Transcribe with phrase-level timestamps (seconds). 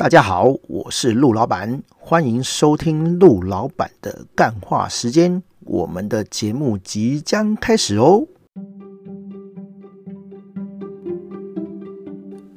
[0.00, 5.42] 大家好，我是陆老板，欢迎收听陆老板的干话时间。
[5.66, 8.26] 我们的节目即将开始哦。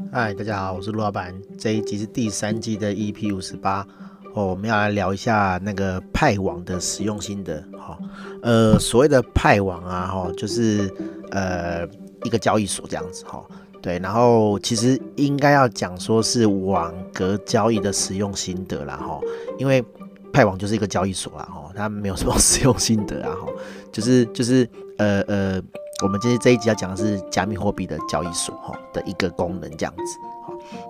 [0.10, 1.36] 嗨，大家好，我是陆老板。
[1.58, 3.85] 这一集是第三季的 EP 五十八
[4.33, 7.62] 哦，我们要来聊一下那个派网的使用心得。
[7.78, 7.99] 哈、
[8.41, 10.89] 呃，所谓的派网啊，哈、就是
[11.31, 11.85] 呃
[12.23, 13.46] 一个交易所这样子哈。
[13.84, 19.20] 对，然后其实应该要讲说是网格交易的使用心得啦哈，
[19.57, 19.84] 因为
[20.31, 23.45] 派网就是一个交易所啦哈，它没有什么 使用心得啊哈，
[23.91, 24.66] 就是就是
[24.98, 25.62] 呃呃，
[26.02, 30.18] 我们今天这一集要讲的是加密货币的交易所哈的一个功能这样子。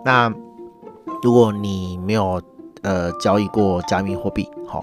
[0.06, 0.32] 那
[1.24, 2.40] 如果你没有
[2.84, 4.80] 呃交易过加密货币哈，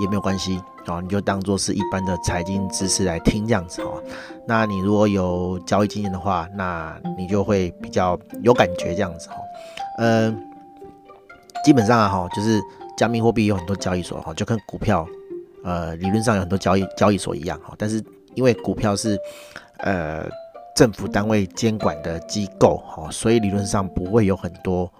[0.00, 0.60] 也没有关系。
[0.86, 3.92] 哦，你就当做是一般的财经知识来听这样子哈。
[4.46, 9.36] 那你如果有交易经验的话，那你就会比较有感觉这样子哈。
[9.96, 10.46] 嗯，
[11.64, 12.60] 基本上啊哈，就是
[12.98, 15.06] 加密货币有很多交易所哈，就跟股票
[15.64, 17.74] 呃理论上有很多交易交易所一样哈。
[17.78, 19.18] 但是因为股票是
[19.78, 20.28] 呃
[20.76, 24.92] 政府单位监管的机构哈，所以理论上不会有很多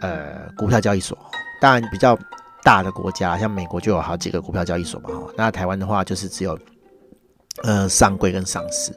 [0.00, 1.18] 呃股票交易所。
[1.62, 2.18] 当然比较。
[2.64, 6.56] 大的国家像美国就有好几个股票交易所嘛，哈，那台湾的话就是只有
[7.64, 8.96] 呃上柜跟上市，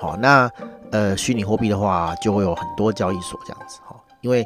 [0.00, 0.50] 好，那
[0.90, 4.42] 呃虚拟货币的话就会有很多交易所这样子，哈，因为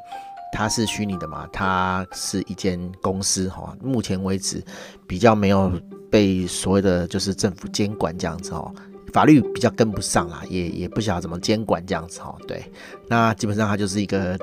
[0.53, 4.61] 它是虚拟的嘛，它是一间公司，哈，目前为止
[5.07, 5.71] 比较没有
[6.11, 8.69] 被所谓的就是政府监管这样子，哈，
[9.13, 12.69] 法律比较跟不上啦，也也不晓得怎么监管这样子，哈，对，
[13.07, 14.37] 那基本上它就是一个。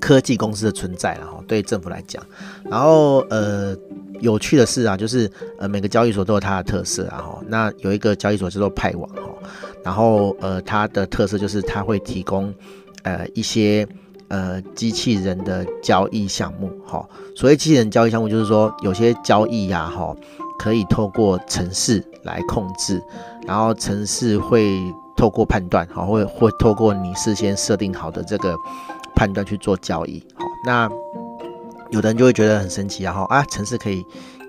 [0.00, 2.20] 科技公司的存在，然后对政府来讲，
[2.64, 3.76] 然后呃
[4.20, 9.22] 有趣的是啊，就是呃每个交易所都有它的特色啊，哈，那有一个交易所叫做派网哈，
[9.84, 12.52] 然后呃它的特色就是它会提供
[13.02, 13.86] 呃一些
[14.28, 17.06] 呃机器人的交易项目哈，
[17.36, 20.16] 所谓机器人交易项目就是说有些交易呀哈
[20.58, 23.02] 可以透过程式来控制，
[23.46, 24.80] 然后程式会
[25.16, 28.56] 透过判断哈，会会透过你事先设定好的这个。
[29.20, 30.88] 判断去做交易，好，那
[31.90, 34.02] 有的人就会觉得很神奇啊，哈啊，城市可以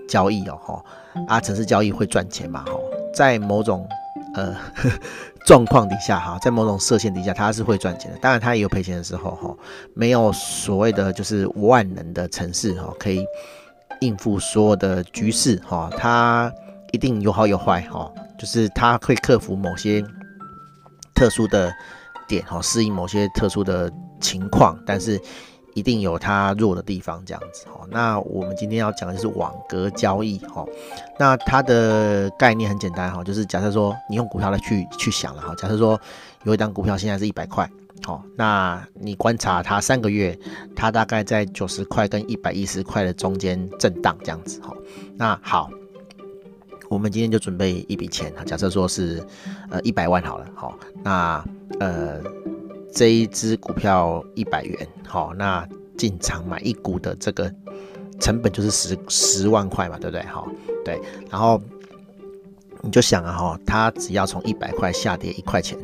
[0.08, 0.86] 交易哦，哈
[1.28, 2.72] 啊，城市交易会赚钱嘛，哈，
[3.14, 3.86] 在某种
[4.34, 4.56] 呃
[5.46, 9.54] 状况底下，哈，在某种设限底下，它是会赚钱的，当然它也有赔钱的时候，哈，
[9.94, 13.26] 没有所谓的就是万能的城市，哈，可以
[14.00, 16.50] 应付所有的局势，哈，它
[16.94, 18.10] 一定有好有坏，哈，
[18.40, 20.02] 就是它会克服某些
[21.14, 21.70] 特殊的
[22.26, 23.92] 点，哈，适应某些特殊的。
[24.22, 25.20] 情况，但是
[25.74, 27.82] 一定有它弱的地方，这样子哈。
[27.90, 30.66] 那我们今天要讲的就是网格交易哈。
[31.18, 35.56] 那它的概念很简单哈，就是假设说你用股票来去去想了哈。
[35.56, 36.00] 假设说
[36.44, 37.70] 有一张股票现在是一百块，
[38.04, 40.38] 好，那你观察它三个月，
[40.76, 44.74] 它大概在九十块跟一百一十块的中间震荡这样子哈。
[45.16, 45.70] 那好，
[46.90, 48.44] 我们今天就准备一笔钱哈。
[48.44, 49.26] 假设说是
[49.70, 51.42] 呃一百万好了，好，那
[51.80, 52.22] 呃。
[52.94, 57.52] 这一支股票一百元，好，那进场买一股的这个
[58.20, 60.26] 成本就是十十万块嘛，对不对？
[60.26, 60.48] 好，
[60.84, 61.62] 对，然后
[62.82, 65.78] 你就想啊，哈，它只要从一百块下跌一块钱，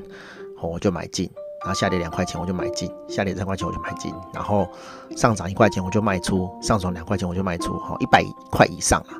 [0.61, 1.29] 我就买进，
[1.61, 4.67] 然后下跌两块钱我就买进，下跌三块钱我就买进，然后
[5.15, 9.15] 上涨一块钱我就卖出，上涨两块钱我就卖出，好，一百块以上啊，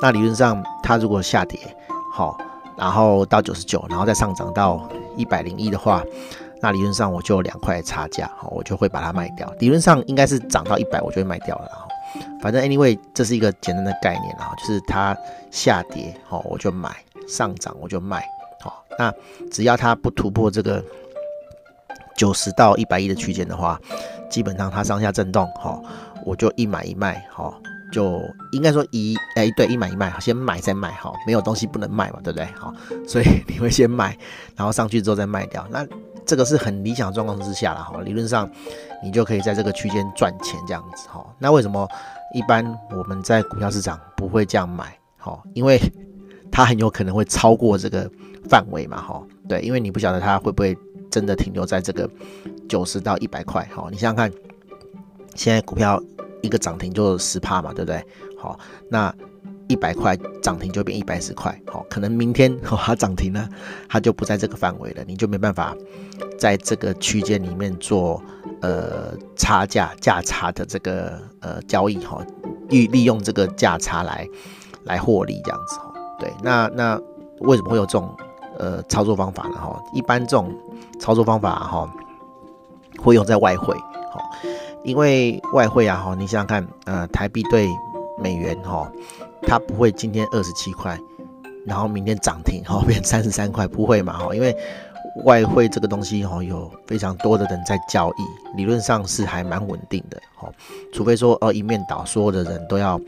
[0.00, 1.60] 那理论上它如果下跌，
[2.12, 2.38] 好，
[2.78, 6.02] 然后到九十九，然后再上涨到一百零一的话。
[6.60, 9.52] 那理论上我就两块差价，好，我就会把它卖掉。
[9.58, 11.68] 理论上应该是涨到一百，我就会卖掉了。
[11.68, 11.86] 哈，
[12.40, 15.16] 反正 anyway，这是一个简单的概念，啊，就是它
[15.50, 16.90] 下跌，好，我就买；
[17.28, 18.26] 上涨我就卖。
[18.60, 19.12] 好，那
[19.50, 20.82] 只要它不突破这个
[22.16, 23.78] 九十到一百一的区间的话，
[24.30, 25.78] 基本上它上下震动，哈，
[26.24, 27.60] 我就一买一卖，好，
[27.92, 32.46] 就应该说一，哎，对，一买一卖，先买再卖，哈，没有东西不能卖嘛，对不对？
[32.58, 32.72] 好，
[33.06, 34.16] 所以 你会先买，
[34.56, 35.64] 然后上去之后再卖掉。
[35.70, 35.86] 那
[36.26, 38.50] 这个是很理想状况之下了哈，理论上
[39.02, 41.24] 你就可以在这个区间赚钱这样子哈。
[41.38, 41.88] 那为什么
[42.34, 44.98] 一般我们在股票市场不会这样买？
[45.16, 45.80] 哈，因为
[46.50, 48.10] 它很有可能会超过这个
[48.48, 49.22] 范围嘛哈。
[49.48, 50.76] 对，因为你不晓得它会不会
[51.10, 52.10] 真的停留在这个
[52.68, 53.86] 九十到一百块哈。
[53.90, 54.32] 你想想看，
[55.34, 56.02] 现在股票
[56.42, 58.04] 一个涨停就十趴嘛，对不对？
[58.38, 58.58] 好，
[58.90, 59.14] 那。
[59.68, 63.48] 一百块涨停就变一百十块，好，可能明天 它涨停了，
[63.88, 65.74] 它就不在这个范围了，你就没办法
[66.38, 68.22] 在这个区间里面做
[68.60, 72.24] 呃差价价差的这个呃交易哈，
[72.68, 74.28] 利利用这个价差来
[74.84, 77.00] 来获利这样子哈，对，那那
[77.40, 78.14] 为什么会有这种
[78.58, 79.82] 呃操作方法呢哈？
[79.92, 80.54] 一般这种
[81.00, 81.90] 操作方法哈
[83.02, 83.74] 会用在外汇，
[84.12, 84.30] 好，
[84.84, 87.68] 因为外汇啊，哈，你想想看，呃，台币对
[88.18, 88.90] 美元，哈，
[89.42, 90.98] 它不会今天二十七块，
[91.64, 94.56] 然后明天涨停，哈， 变三十三块，不会嘛，哈，因为
[95.24, 100.50] 外汇这个东西，哈，有非常多的人在交易，理论上是还蛮稳定的，哈，
[100.92, 103.00] 除非说，呃，一面倒，所有的人都要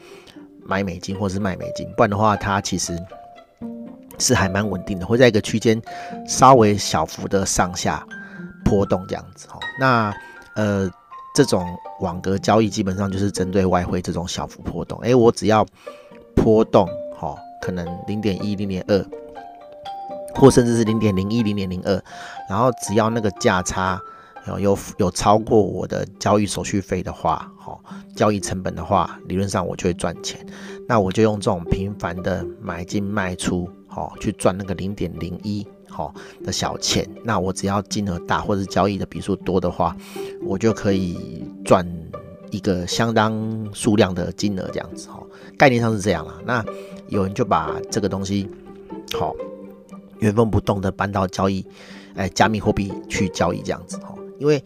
[0.64, 2.98] 买美金或是卖美金，不然的话，它其实。
[4.20, 5.80] 是还蛮稳定的，会在一个区间
[6.26, 8.04] 稍微小幅的上下
[8.64, 9.60] 波动这样子哈。
[9.78, 10.12] 那
[10.56, 10.90] 呃，
[11.38, 11.64] 这种
[12.00, 14.98] 网格交易基本上就是针对外汇这种小幅波动。
[15.02, 15.64] 哎，我只要
[16.34, 16.84] 波动
[17.16, 17.32] 哈，
[17.62, 19.06] 可能零点一、零点二，
[20.34, 22.02] 或甚至是零点零一、零点零二，
[22.50, 24.00] 然后只要那个价差
[24.48, 27.78] 有有有超过我的交易手续费的话，哈，
[28.16, 30.44] 交易成本的话，理论上我就会赚钱。
[30.88, 33.70] 那我就用这种频繁的买进卖出。
[33.90, 35.66] 哦，去赚那个零点零一
[35.98, 36.14] 哦
[36.44, 39.94] 的小钱，那我只要金额大或者是交易的笔数多的话，
[40.44, 41.86] 我就可以赚
[42.50, 45.20] 一个相当数量的金额这样子哈。
[45.58, 46.34] 概念上是这样啦。
[46.46, 46.64] 那
[47.08, 48.48] 有人就把这个东西
[49.18, 49.34] 好
[50.20, 51.66] 原封不动的搬到交易，
[52.14, 54.14] 哎，加密货币去交易这样子哈。
[54.38, 54.62] 因为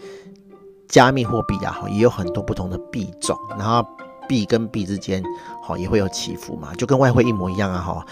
[0.86, 3.82] 加密货币啊，也有很多不同的币种，然后
[4.28, 5.22] 币跟币之间
[5.62, 8.06] 好也会有起伏嘛，就跟外汇一模一样啊哈。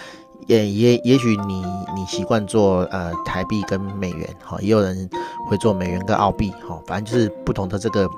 [0.47, 1.63] 也也也许你
[1.95, 5.09] 你习惯做呃台币跟美元哈，也有人
[5.47, 8.09] 会做美元跟澳币哈，反正就是不同的这个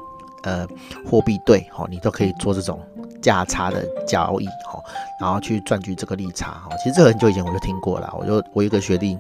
[0.43, 0.67] 呃
[1.05, 2.79] 货币对哈，你都可以做这种
[3.21, 4.81] 价差的交易哈，
[5.19, 6.69] 然后去赚取这个利差哈。
[6.77, 9.17] 其实这个很久以前我就听过了，我就我有一个学弟，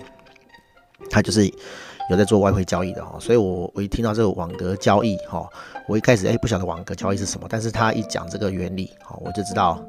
[1.09, 1.45] 他就是
[2.09, 5.47] 有在做外汇交易的哈，所以我我一听到这个网格交易哈，
[5.87, 9.79] 我一开始哎不晓得网格交易是什么，但是他一讲这个原理哈，我就知道。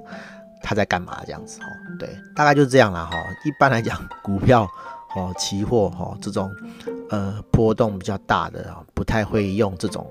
[0.64, 1.66] 他在干嘛这样子哦？
[1.98, 3.16] 对，大概就是这样啦哈。
[3.44, 4.66] 一般来讲， 股票
[5.14, 6.50] 哦、期货哈这种
[7.10, 10.10] 呃波动比较大的，不太会用这种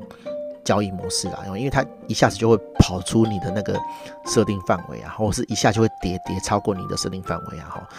[0.63, 3.77] 交易模式啦，因为因为它一下子就会跑出你的那个
[4.25, 7.89] 设定范围啊，或是一下就会跌跌超过你的设定范围啊哈，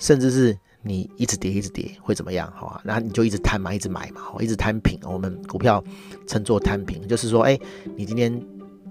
[0.00, 4.98] 甚至是你一直跌一直跌会怎么样好啊，那你就一直摊嘛，一直买嘛，一直摊平。
[5.04, 5.80] 我们股票
[6.26, 7.56] 称作摊平，就是说，哎，
[7.96, 8.42] 你今天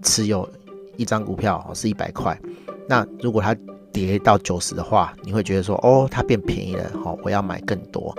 [0.01, 0.49] 持有
[0.95, 2.39] 一张股票是一百块。
[2.87, 3.55] 那如果它
[3.91, 8.15] 跌到九十的话，你会觉得说，哦，它变便宜了，好，我要买更多，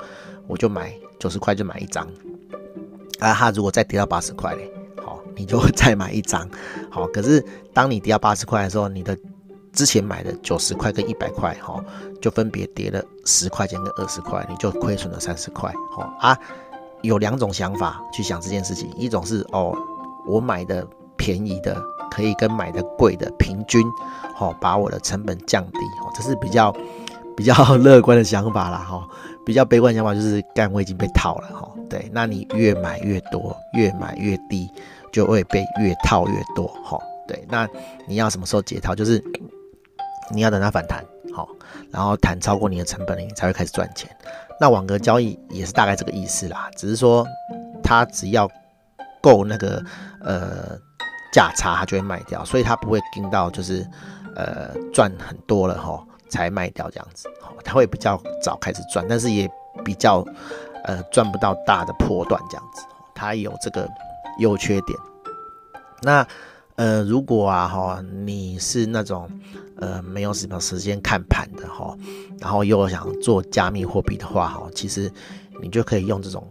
[0.46, 2.06] 我就买九十块就买一张。
[3.20, 4.70] 啊，它如果再跌到八十块嘞，
[5.04, 6.48] 好，你就会再买一张，
[6.90, 7.06] 好。
[7.08, 9.16] 可是当你跌到八十块的时候，你的
[9.72, 11.82] 之前买的九十块跟一百块，哈，
[12.20, 16.38] 就分别跌了十块钱跟二十块，你就亏损了三十块，好啊。
[17.02, 19.72] 有两种想法去想这件事情，一种是哦，
[20.26, 20.84] 我买的
[21.16, 21.80] 便宜的。
[22.10, 23.84] 可以跟买的贵的平均，
[24.34, 26.74] 好，把我的成本降低，哦，这是比较
[27.36, 29.06] 比较乐观的想法啦，哈，
[29.46, 34.68] 比较悲观的想法就是干我已经被套了，哈，对，那你越买越多，越买越低，
[35.12, 37.68] 就会被越套越多，哈，对，那
[38.06, 38.94] 你要什么时候解套？
[38.94, 39.22] 就是
[40.30, 41.48] 你要等它反弹，好，
[41.90, 44.10] 然后弹超过你的成本，你才会开始赚钱。
[44.60, 47.24] 那网格交易也是大概这个意思啦，只是说
[47.82, 48.48] 它只要
[49.20, 49.82] 够那个
[50.20, 50.78] 呃。
[51.38, 53.86] 价差它就会卖掉，所以它不会盯到就是，
[54.34, 57.30] 呃，赚很多了哈才卖掉这样子，
[57.62, 59.48] 它会比较早开始赚，但是也
[59.84, 60.26] 比较
[60.82, 62.82] 呃赚不到大的波段这样子，
[63.14, 63.88] 它有这个
[64.40, 64.98] 优缺点。
[66.02, 66.26] 那
[66.74, 69.30] 呃如果啊哈你是那种
[69.76, 71.96] 呃没有什么时间看盘的哈，
[72.40, 75.08] 然后又想做加密货币的话哈，其实
[75.62, 76.44] 你就可以用这种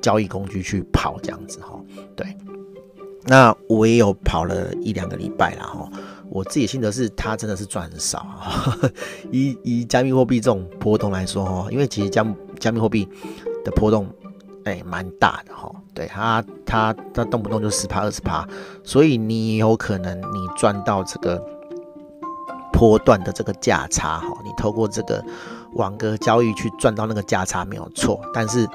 [0.00, 1.78] 交易工具去跑这样子哈，
[2.16, 2.34] 对。
[3.24, 5.88] 那我也有跑了一两个礼拜了哈，
[6.28, 8.76] 我自己心得是，它真的是赚很少啊。
[9.30, 12.26] 以以加密货币这种波动来说哈，因为其实加
[12.58, 13.08] 加密货币
[13.64, 14.08] 的波动
[14.64, 18.44] 哎蛮大的哈，对它它它动不动就十趴二十趴，
[18.82, 21.40] 所以你有可能你赚到这个
[22.72, 25.24] 波段的这个价差哈，你透过这个
[25.74, 28.68] 网格交易去赚到那个价差没有错，但是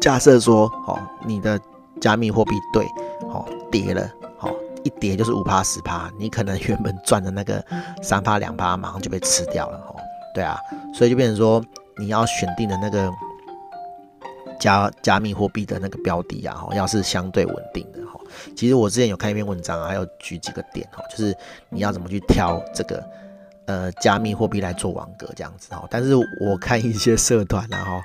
[0.00, 1.60] 假设说哦你的
[2.00, 2.84] 加密货币对。
[3.22, 4.54] 哦跌了，哦
[4.84, 7.64] 一跌就是五趴十趴，你可能原本赚的那个
[8.02, 9.96] 三趴两趴马上就被吃掉了，哦，
[10.34, 10.56] 对啊，
[10.94, 11.60] 所以就变成说
[11.98, 13.10] 你要选定的那个
[14.60, 18.20] 加加密货币的那个标的啊，要是相对稳定的哦。
[18.54, 21.36] 其实我之前有看一篇文章啊，还有举几个点哦，就是
[21.68, 23.04] 你要怎么去挑这个
[23.66, 25.86] 呃加密货币来做网格这样子哦。
[25.90, 28.00] 但是我看一些社团然后。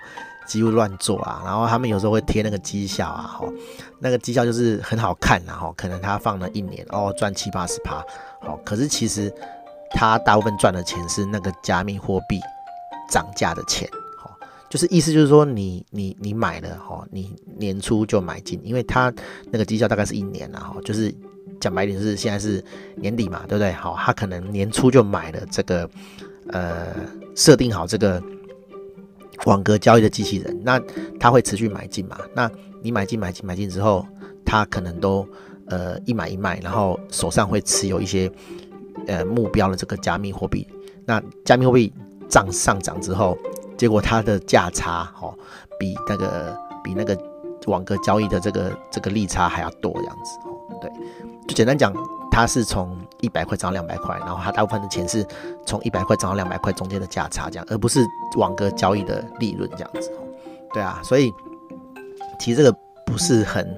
[0.51, 3.53] 几乎乱做啊，然后他们有时候会贴那个绩效啊，吼，
[3.99, 8.03] 那个绩效就是很好看，然后可能他放了一年哦，赚七八十趴，
[8.41, 9.33] 好，可是其实
[9.91, 12.37] 他大部分赚的钱是那个加密货币
[13.09, 14.29] 涨价的钱，好，
[14.69, 19.13] 就是意思就是说你你你买了哈，你年初就买进，因为他
[19.51, 21.15] 那个绩效大概是一年了哈，就是
[21.61, 22.61] 讲白点是现在是
[22.97, 23.71] 年底嘛，对不对？
[23.71, 25.89] 好，他可能年初就买了这个
[26.49, 26.87] 呃
[27.37, 28.21] 设定好这个
[29.45, 30.81] 网格交易的机器人，那
[31.19, 32.17] 它会持续买进嘛？
[32.35, 32.49] 那
[32.81, 34.05] 你买进买进买进之后，
[34.45, 35.27] 它可能都
[35.67, 38.31] 呃一买一卖，然后手上会持有一些
[39.07, 40.67] 呃目标的这个加密货币，
[41.05, 41.93] 那加密货币。
[42.29, 43.37] 涨上涨之后，
[43.77, 45.37] 结果它的价差哦，
[45.77, 47.17] 比那个比那个
[47.67, 50.79] 网格交易的这个这个利差还要多这样子哦。
[50.81, 50.89] 对，
[51.45, 51.93] 就简单讲，
[52.31, 55.25] 它是从一百块涨到两百块，然后它大部分的钱是
[55.65, 58.05] 从一百块涨到两百块中间的价差这样，而不是
[58.37, 60.11] 网格交易的利润这样子。
[60.73, 61.31] 对啊，所以
[62.39, 63.77] 其实这个不是很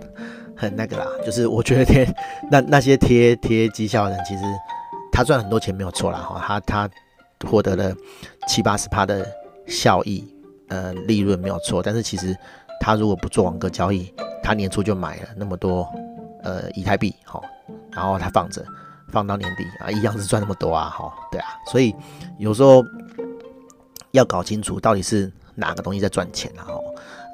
[0.55, 2.07] 很那个啦，就是我觉得贴
[2.51, 4.43] 那那些贴贴绩效的人，其实
[5.11, 6.89] 他赚很多钱没有错啦哈，他他。
[7.45, 7.93] 获得了
[8.47, 9.27] 七八十趴的
[9.67, 10.25] 效益，
[10.69, 11.83] 呃，利润没有错。
[11.83, 12.33] 但是其实
[12.79, 15.85] 他如果不做网格交易，他年初就买了那么多
[16.41, 17.43] 呃以太币，好，
[17.91, 18.63] 然后他放着，
[19.13, 21.47] 放到年底啊，一样是赚那么多啊，哈，对啊。
[21.71, 21.95] 所以
[22.37, 22.83] 有时候
[24.11, 26.67] 要搞清楚到底是哪个东西在赚钱啊，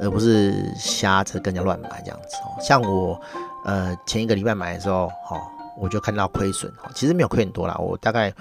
[0.01, 2.61] 而不是瞎子跟人家乱买这样子哦。
[2.61, 3.19] 像我
[3.65, 5.41] 呃前一个礼拜买的时候，哈，
[5.79, 8.31] 我就看到亏损，哈，其实没有亏很多啦，我大概。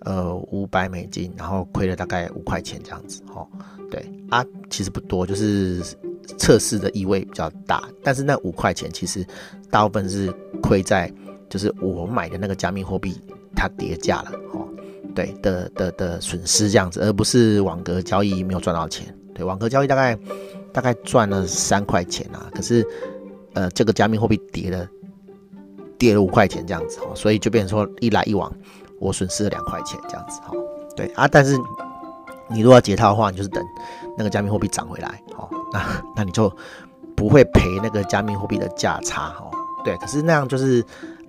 [0.00, 3.48] 呃，五百美金，然后亏了大概五块钱这样子，哦，
[3.90, 5.82] 对啊，其实不多，就是
[6.36, 7.82] 测试的意味比较大。
[8.02, 9.26] 但是那五块钱其实
[9.70, 10.30] 大部分是
[10.62, 11.10] 亏在，
[11.54, 13.16] 就是我买的那个加密货币
[13.54, 14.66] 它跌价了，哦，
[15.14, 19.06] 对的的的损失这样子，而不是网格交易没有赚到钱。
[19.32, 20.18] 对，网格交易大概
[20.72, 22.84] 大概赚了三块钱啊，可是
[23.52, 24.84] 呃，这个加密货币跌了
[25.96, 28.52] 跌了五块钱这样子，哦，所以就变成说一来一往。
[28.98, 30.50] 我损失了两块钱，这样子哈，
[30.96, 31.56] 对啊，但是
[32.50, 33.62] 你如果要解套的话，你就是等
[34.18, 35.80] 那个加密货币涨回来，哦，那
[36.16, 36.52] 那你就
[37.14, 39.50] 不会赔那个加密货币的价差，哦，
[39.84, 40.82] 对，可是那样就是，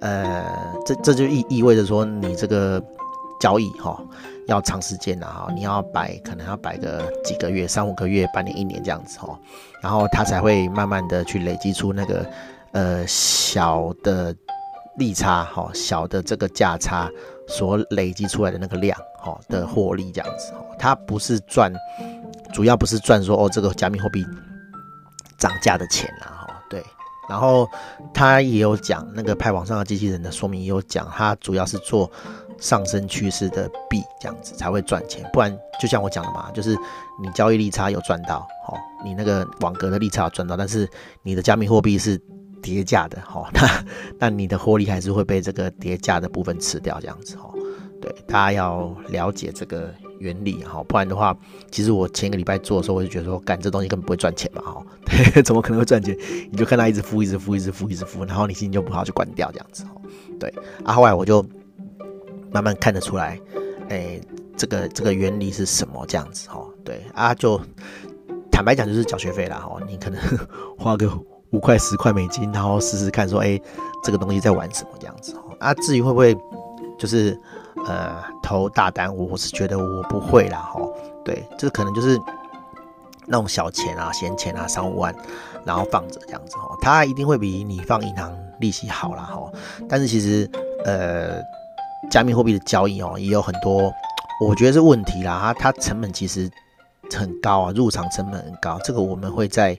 [0.05, 0.45] 呃，
[0.85, 2.79] 这这就意意味着说，你这个
[3.39, 3.99] 交易哈
[4.47, 9.39] 要长时间的哈，你要摆可能要摆个几个月、三五个月、半年、一年这样子哈，
[9.81, 12.25] 然后它才会慢慢的去累积出那个
[12.73, 14.35] 呃小的
[14.97, 17.09] 利差，哈，小的这个价差。
[17.47, 21.71] 所累积出来的那个量，哈的获利这样子，哦，它不是赚，
[22.51, 24.25] 主要不是赚说哦这个加密货币
[25.37, 26.83] 涨价的钱啦，哈，对，
[27.29, 27.69] 然后
[28.13, 32.09] 他也有讲那个派网上的机器人的说明也有讲，它主要是做
[32.59, 36.75] 上升趋势的币这样子才会赚钱，不然就像我讲的嘛，就是
[37.21, 40.89] 你交易利差有赚到，哦，你那个网格的利差有赚到，但是
[41.23, 42.21] 你的加密货币是。
[42.61, 43.85] 跌价的哈， 那
[44.17, 47.47] 那你的获利还是会被这个跌价的部分吃掉，这样子哈。
[48.01, 51.35] 对，大家要了解这个原理哈，不然的话，
[51.71, 54.85] 其实我前一个礼拜做的时候，我就觉得说，干这东西根本不会赚钱嘛哈，
[55.43, 56.17] 怎么可能会赚钱？
[56.51, 59.91] 你就看他一直付，一直付，一直付，一直付，然后你心情就不好，就关掉这样子哈。
[60.39, 60.53] 对，
[60.83, 61.45] 啊，后来我就
[62.51, 63.39] 慢慢看得出来，
[63.89, 64.19] 哎，
[64.55, 66.65] 这个这个原理是什么这样子哈。
[66.83, 67.59] 对啊，就
[68.51, 70.19] 坦白讲就是缴学费啦哈，你可能
[70.77, 71.09] 花个。
[71.51, 73.57] 五块十块美金，然后试试看，说，哎，
[74.03, 75.55] 这个东西在玩什么这样子哦？
[75.59, 76.35] 啊，至于会不会
[76.97, 77.39] 就是
[77.85, 80.91] 呃投大单，我是觉得我不会啦吼。
[81.23, 82.19] 对，这可能就是
[83.25, 85.13] 那种小钱啊、闲钱啊，三五万，
[85.63, 89.51] 然后放着这样子哦，它一定会比你放银行利息好啦吼。
[89.87, 90.49] 但是其实
[90.83, 91.41] 呃，
[92.09, 93.91] 加密货币的交易哦，也有很多
[94.41, 96.49] 我觉得是问题啦，它它成本其实
[97.11, 99.77] 很高啊，入场成本很高，这个我们会在。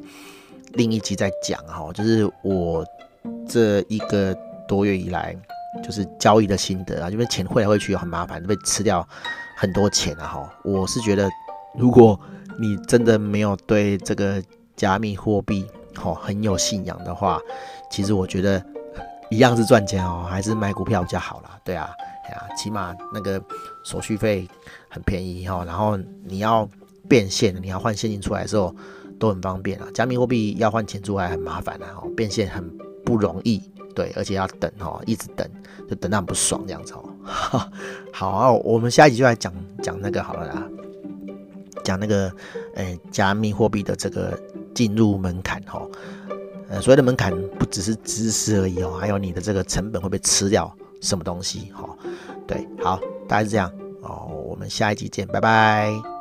[0.73, 2.85] 另一集再讲哈，就是我
[3.49, 4.37] 这一个
[4.69, 5.35] 多月以来，
[5.83, 9.07] 就是交易的心得啊，因为钱汇来汇去很麻烦，被吃掉
[9.57, 10.53] 很多钱啊哈。
[10.65, 11.29] 我是觉得，
[11.77, 12.19] 如果
[12.59, 14.43] 你真的没有对这个
[14.77, 17.41] 加密货币哈很有信仰的话，
[17.91, 18.63] 其实我觉得
[19.31, 21.59] 一样是赚钱哦，还是买股票比较好啦。
[21.65, 21.91] 对啊，
[22.27, 23.43] 哎呀，起码那个
[23.85, 24.49] 手续费
[24.89, 26.69] 很便宜哈，然后你要
[27.09, 28.75] 变现，你要换现金出来的时候。
[29.19, 32.71] 都很方便啊，加密货币要换钱出来很麻烦啊，变现很
[33.03, 33.63] 不容易，
[33.97, 35.49] 对，而且要等哈，一直等，
[35.89, 37.09] 就等到很不爽这样子哦。
[38.13, 39.51] 好啊，我们下一集就来讲
[39.83, 40.63] 讲那个好了啦，
[41.83, 42.31] 讲那个
[42.75, 44.39] 诶，加密货币的这个
[44.75, 45.83] 进入门槛哈，
[46.69, 51.89] 呃，所谓的门槛不只是知识而已哦，还有你的这个成本会被吃掉什么东西哈，
[52.47, 53.73] 对，好，大概是这样
[54.03, 56.16] 哦，我们下一集见，拜拜。